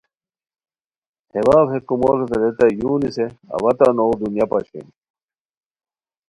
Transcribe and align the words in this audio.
ہے 1.31 1.41
واؤ 1.47 1.65
ہے 1.71 1.77
کوموروتے 1.87 2.35
ریتائے 2.41 2.71
یو 2.79 2.91
نیسے 3.01 3.25
اوا 3.55 3.71
تہ 3.77 3.87
نوغ 3.97 4.11
دنیا 4.21 4.45
پاشئیم 4.51 4.87